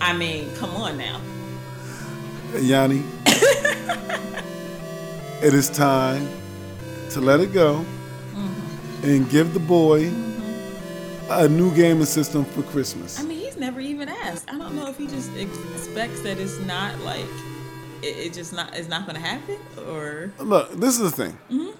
[0.00, 1.20] I mean, come on now.
[2.58, 3.02] Yanni,
[5.42, 6.26] it is time
[7.10, 7.84] to let it go
[8.34, 9.08] Mm-hmm.
[9.08, 10.10] and give the boy
[11.30, 13.18] a new gaming system for Christmas.
[13.20, 14.48] I mean, never even asked.
[14.48, 17.26] I don't know if he just expects that it's not like
[18.00, 19.56] it, it just not it's not to happen
[19.88, 21.36] or Look, this is the thing.
[21.50, 21.72] Mm-hmm.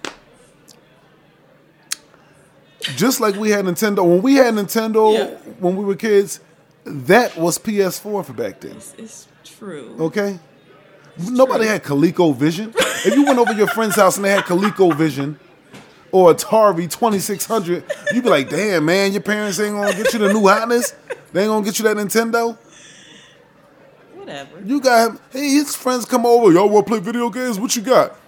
[2.97, 5.53] Just like we had Nintendo, when we had Nintendo Yeah.
[5.61, 6.41] when we were kids,
[6.85, 8.77] that was PS4 for back then.
[8.77, 9.95] it's, it's true.
[10.01, 10.41] Okay?
[11.19, 12.75] Nobody had ColecoVision.
[13.07, 15.37] if you went over your friend's house and they had ColecoVision
[16.11, 20.33] or Atari 2600, you'd be like, damn, man, your parents ain't gonna get you the
[20.33, 20.93] new hotness.
[21.37, 22.57] They ain't gonna get you that Nintendo.
[24.15, 24.59] Whatever.
[24.65, 25.21] You got him.
[25.31, 26.51] Hey, his friends come over.
[26.51, 27.61] Y'all want to play video games?
[27.61, 28.19] What you got?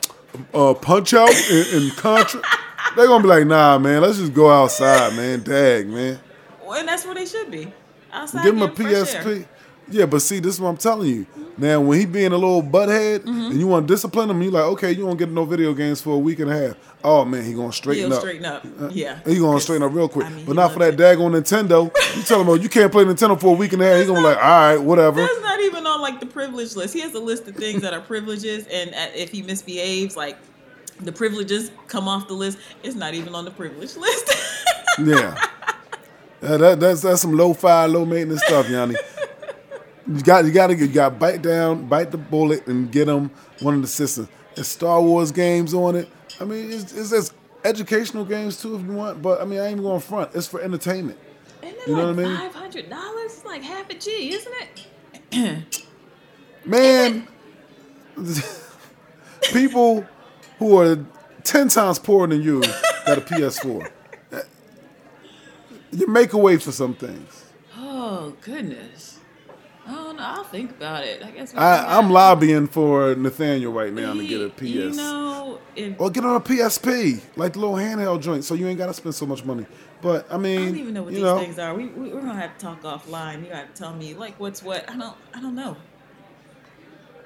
[0.53, 2.42] Uh, Punch Out and, and Contra.
[2.97, 4.03] They're gonna be like, nah, man.
[4.03, 5.42] Let's just go outside, man.
[5.42, 6.21] Dag, man.
[6.62, 7.73] Well, and that's where they should be.
[8.12, 9.47] Outside Give him a fresh air.
[9.90, 11.27] Yeah, but see, this is what I'm telling you.
[11.57, 13.51] Now, when he being a little butthead Mm-hmm.
[13.51, 16.01] and you want to discipline him, you like, okay, you won't get no video games
[16.01, 16.77] for a week and a half.
[17.03, 18.20] Oh man, he gonna straighten He'll up.
[18.20, 18.64] straighten up.
[18.90, 19.20] Yeah.
[19.27, 20.27] He gonna straighten up real quick.
[20.27, 20.98] I mean, but not for that it.
[21.01, 21.90] daggone Nintendo.
[22.16, 24.01] You tell him, oh, you can't play Nintendo for a week and a half.
[24.01, 25.20] He gonna be like, all right, whatever.
[25.22, 26.94] That's not even on like the privilege list.
[26.94, 30.37] He has a list of things that are privileges, and uh, if he misbehaves, like
[31.01, 32.59] the privileges come off the list.
[32.83, 34.31] It's not even on the privilege list.
[34.98, 35.37] Yeah.
[36.42, 38.96] Yeah, that, that's that's some low fi, low maintenance stuff, Yanni.
[40.09, 43.31] You got you got to you got bite down, bite the bullet, and get them
[43.61, 44.29] one of the systems.
[44.55, 46.09] There's Star Wars games on it.
[46.40, 47.33] I mean, it's, it's
[47.64, 49.21] educational games too if you want.
[49.21, 50.31] But I mean, I ain't even going front.
[50.35, 51.18] It's for entertainment.
[51.62, 52.37] You know like what I mean?
[52.38, 53.35] five hundred dollars?
[53.35, 54.55] It's like half a G, isn't
[55.33, 55.88] it?
[56.64, 57.29] Man,
[59.53, 60.07] people
[60.59, 61.05] who are
[61.44, 62.62] ten times poorer than you
[63.07, 63.90] got a PS4.
[65.90, 67.47] You make a way for some things.
[67.75, 69.18] Oh goodness.
[69.88, 70.22] I don't know.
[70.22, 71.24] I'll think about it.
[71.24, 71.55] I guess.
[71.55, 74.62] I, I'm lobbying for Nathaniel right now to get a PS.
[74.64, 78.66] You know, if, Or get on a PSP, like the little handheld joint, so you
[78.68, 79.64] ain't gotta spend so much money.
[80.03, 81.74] But I mean, I don't even know what you these know, things are.
[81.74, 83.42] We, we we're gonna have to talk offline.
[83.44, 84.88] You got to tell me like what's what.
[84.90, 85.16] I don't.
[85.35, 85.77] I don't know.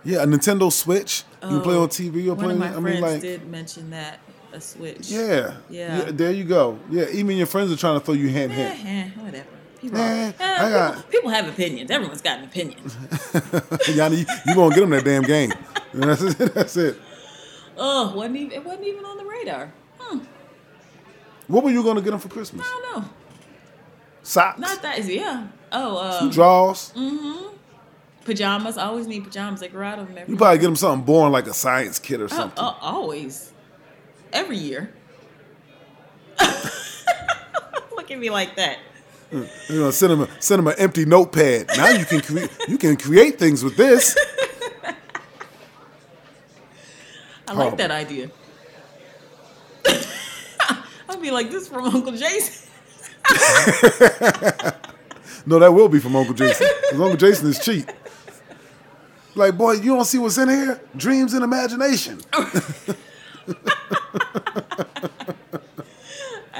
[0.04, 1.24] yeah, a Nintendo Switch.
[1.42, 2.52] You can play Oh, on TV or One play.
[2.54, 4.20] of my I friends mean, like, did mention that
[4.52, 5.10] a Switch.
[5.10, 6.10] yeah, Yeah.
[6.12, 6.78] There you go.
[6.90, 9.12] Yeah, even your friends are trying to throw you hand Eh, hand.
[9.16, 9.46] eh, whatever.
[9.82, 11.90] People, I got- people, people have opinions.
[11.90, 12.78] Everyone's got an opinion.
[13.88, 15.52] Yanni, you, you gonna get them that damn game.
[15.94, 16.54] That's it.
[16.54, 16.98] That's it.
[17.76, 19.72] oh, wasn't even, it wasn't even on the radar.
[19.98, 20.18] Hmm,
[21.48, 22.64] What were you gonna get them for Christmas?
[22.66, 23.08] I don't know.
[24.22, 25.04] Socks, Not that.
[25.04, 25.48] Yeah.
[25.72, 26.92] Oh, uh, drawers.
[28.24, 28.78] pajamas.
[28.78, 29.58] I always need pajamas.
[29.60, 31.98] They grow out of them every You probably get them something boring like a science
[31.98, 32.58] kit or Oh, something.
[32.62, 33.52] oh, always.
[34.32, 34.94] Every year.
[37.96, 38.78] Look at me like that.
[39.32, 41.68] You know, send them a, send them an empty notepad.
[41.76, 44.14] Now you can create you can create things with this.
[47.48, 47.76] I like Oh.
[47.76, 48.30] that idea.
[51.08, 52.68] I'll be like this from Uncle Jason.
[55.44, 56.68] No, that will be from Uncle Jason.
[56.82, 57.90] Because Uncle Jason is cheap.
[59.34, 60.80] Like, boy, you don't see what's in here?
[60.96, 62.20] Dreams and imagination.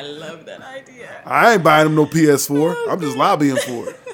[0.02, 1.22] I love that idea.
[1.24, 2.88] I ain't buying him no PS4.
[2.88, 4.00] I'm just lobbying for it.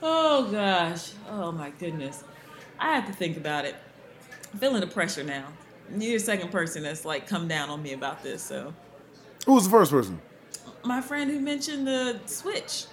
[0.00, 1.10] Oh gosh.
[1.28, 2.22] Oh my goodness.
[2.78, 3.74] I have to think about it.
[4.52, 5.46] I'm feeling the pressure now.
[5.90, 8.40] You're the second person that's like come down on me about this.
[8.40, 8.72] So
[9.46, 10.20] Who was the first person?
[10.84, 12.84] my friend who mentioned the Switch.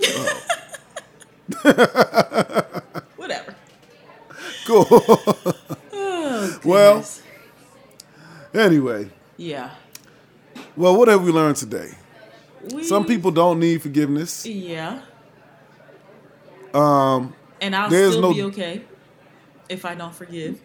[3.16, 3.54] Whatever.
[4.66, 4.86] Cool.
[4.90, 7.22] Oh, Well- goodness.
[8.58, 9.70] Anyway, yeah.
[10.76, 11.90] well, what have we learned today?
[12.74, 14.44] We, Some people don't need forgiveness.
[14.44, 15.00] Yeah.
[16.74, 18.82] Um, And I'll still no- be okay
[19.68, 20.60] if I don't forgive.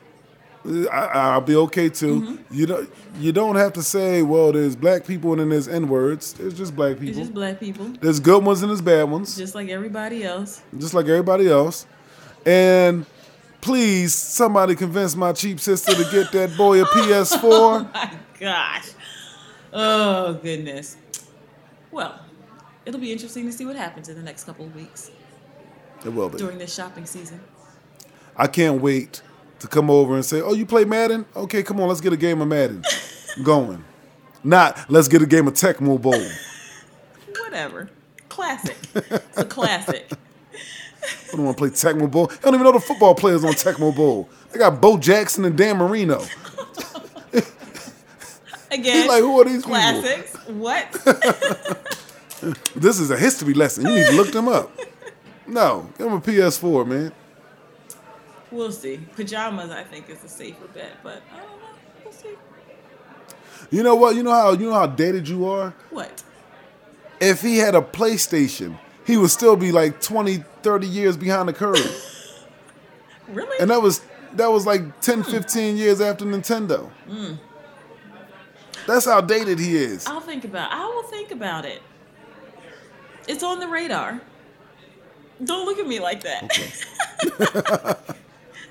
[0.65, 0.97] I,
[1.34, 2.21] I'll be okay too.
[2.21, 2.53] Mm-hmm.
[2.56, 2.89] You don't.
[3.19, 6.32] You don't have to say, well, there's black people and then there's n words.
[6.34, 7.10] There's just black people.
[7.10, 9.36] It's just black people, There's good ones and there's bad ones.
[9.36, 10.62] just like everybody else.
[10.77, 11.86] just like everybody else.
[12.45, 13.06] And
[13.63, 17.41] please, somebody convince my cheap sister to get that boy a PS4.
[17.43, 18.89] oh My gosh.
[19.71, 20.97] Oh goodness.
[21.89, 22.19] Well,
[22.86, 25.12] it'll be interesting to see what happens in the next couple of weeks
[26.04, 26.38] it will be.
[26.38, 27.39] during this shopping season.
[28.36, 29.21] I can't wait
[29.60, 31.26] to come over and say, "Oh, you play Madden?
[31.36, 32.84] Okay, come on, let's get a game of Madden."
[33.43, 33.84] going.
[34.43, 36.21] Not let's get a game of Tecmo Bowl.
[37.39, 37.89] Whatever.
[38.28, 38.76] Classic.
[38.93, 40.12] It's a classic.
[41.04, 42.32] I don't want to play Tecmo Bowl.
[42.32, 44.30] I don't even know the football players on Tecmo Bowl.
[44.52, 46.20] They got Bo Jackson and Dan Marino.
[48.72, 48.96] Again.
[48.96, 49.72] He's like, who are these people?
[49.72, 50.36] classics?
[50.48, 51.89] What?
[52.76, 53.86] This is a history lesson.
[53.88, 54.70] You need to look them up.
[55.48, 57.13] No, give them a PS4, man.
[58.52, 59.00] we'll see.
[59.16, 61.68] Pajamas, I think, is a safer bet, but I don't know.
[62.04, 62.30] We'll see.
[63.72, 64.16] You know what?
[64.18, 65.74] You know how you know how dated you are?
[65.89, 66.22] What?
[67.22, 71.54] If he had a PlayStation, he would still be like 20, 30 years behind the
[71.54, 72.10] curve.
[73.30, 73.58] Really?
[73.62, 74.02] And that was
[74.34, 75.32] that was like 10, hmm.
[75.32, 76.89] 15 years after Nintendo.
[77.08, 77.36] Hmm.
[78.86, 80.06] That's how dated he is.
[80.08, 80.72] I'll think about.
[80.72, 81.82] I will think about it.
[83.28, 84.22] It's on the radar.
[85.44, 88.18] Don't look at me like that.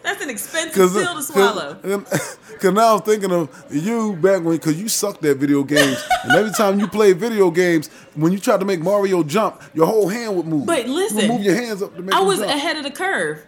[0.02, 1.74] That's an expensive Cause, uh, pill to swallow.
[2.60, 6.32] Cause now I'm thinking of you back when, cause you sucked at video games, and
[6.32, 10.08] every time you play video games, when you tried to make Mario jump, your whole
[10.08, 10.66] hand would move.
[10.66, 12.50] But you listen, move your hands up to make I was jump.
[12.50, 13.44] ahead of the curve.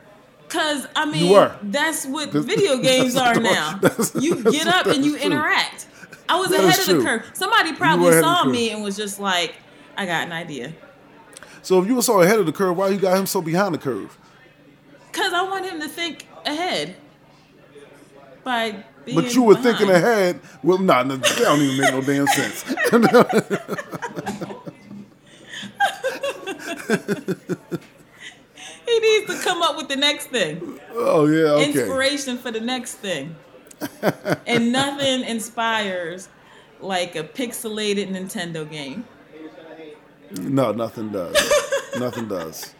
[0.49, 3.79] Cause I mean, that's what That's- video games are now.
[3.81, 5.27] that's- You get up and you true.
[5.27, 5.87] interact.
[6.29, 7.03] I was ahead of the true.
[7.05, 7.31] curve.
[7.35, 9.55] Somebody probably ahead of the saw me and was just like,
[9.97, 10.73] "I got an idea."
[11.63, 13.75] So if you were so ahead of the curve, why you got him so behind
[13.75, 14.17] the curve?
[15.13, 16.97] Cause I want him to think ahead.
[18.43, 19.79] By being But you were behind.
[19.79, 20.41] thinking ahead.
[20.63, 22.65] Well, nah, nah, that don't even make no damn sense.
[28.87, 30.79] He needs to come up with the next thing.
[30.93, 31.67] oh yeah, okay.
[31.73, 33.35] Inspiration for the next thing.
[34.47, 36.29] and nothing inspires
[36.81, 39.05] like a pixelated Nintendo game.
[40.39, 41.37] No, nothing does.
[41.99, 42.75] nothing does.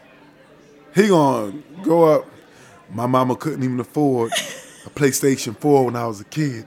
[0.95, 2.27] He gonna go up.
[2.93, 6.67] My mama couldn't even afford a PlayStation 4 when I was a kid.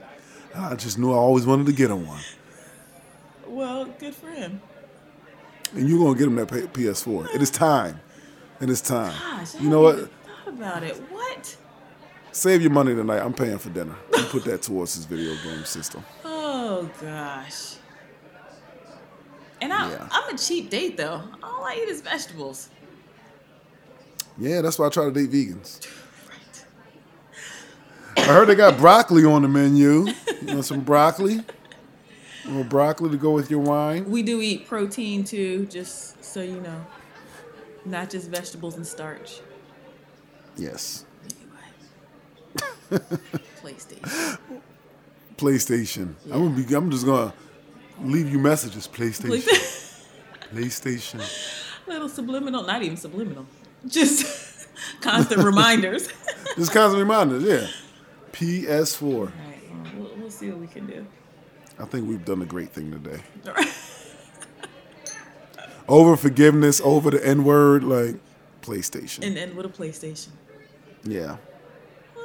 [0.54, 2.20] I just knew I always wanted to get him one.
[3.46, 4.60] Well, good for him.
[5.74, 7.34] And you're gonna get him that PS4.
[7.34, 8.00] It is time.
[8.60, 9.12] It is time.
[9.12, 9.96] Gosh, I you know what?
[9.98, 10.96] Thought about it.
[11.10, 11.56] What?
[12.32, 13.20] Save your money tonight.
[13.20, 13.94] I'm paying for dinner.
[14.16, 16.04] You put that towards his video game system.
[16.24, 17.76] Oh gosh.
[19.60, 20.08] And I, Yeah.
[20.10, 21.22] I'm a cheap date though.
[21.42, 22.70] All I eat is vegetables.
[24.38, 25.86] Yeah, that's why I try to date vegans.
[28.18, 30.06] I heard they got broccoli on the menu.
[30.42, 31.40] You want some broccoli?
[32.44, 34.10] A little broccoli to go with your wine?
[34.10, 36.86] We do eat protein too, just so you know.
[37.84, 39.40] Not just vegetables and starch.
[40.56, 41.04] Yes.
[43.62, 44.38] PlayStation.
[45.36, 46.14] PlayStation.
[46.24, 46.74] I'm gonna be.
[46.74, 47.32] I'm just gonna
[48.02, 48.88] leave you messages.
[48.88, 50.04] PlayStation.
[50.52, 51.20] PlayStation.
[51.86, 53.46] Little subliminal, not even subliminal.
[53.86, 54.68] Just
[55.00, 56.08] constant reminders.
[56.56, 57.42] Just constant reminders.
[57.42, 57.66] Yeah.
[58.38, 59.02] PS4.
[59.04, 59.32] All right,
[59.70, 61.04] well, we'll, we'll see what we can do.
[61.78, 63.20] I think we've done a great thing today.
[65.88, 68.16] Over forgiveness, over the N word, like
[68.60, 69.26] PlayStation.
[69.26, 70.28] And end with a PlayStation.
[71.04, 71.38] yeah.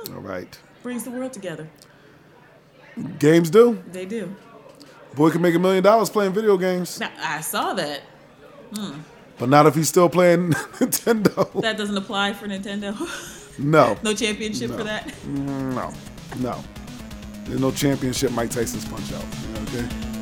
[0.10, 0.60] All right.
[0.82, 1.70] Brings the world together.
[3.20, 3.82] Games do.
[3.94, 4.36] They do.
[5.16, 8.02] Boy can make a million dollars playing video games, Now, I saw that.
[8.76, 9.00] Hmm.
[9.38, 10.50] but not if he's still playing
[10.80, 11.62] Nintendo.
[11.62, 12.98] That doesn't apply for Nintendo.
[13.60, 13.98] No.
[14.04, 15.08] no championship for that.
[15.26, 15.94] Mm, no.
[16.40, 16.64] No.
[17.46, 19.26] There's no championship Mike Tyson's punch out.
[19.68, 20.13] Okay.